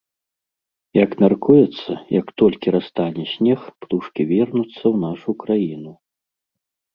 [1.03, 5.93] Як мяркуецца, як толькі растане снег, птушкі вернуцца ў нашу краіну.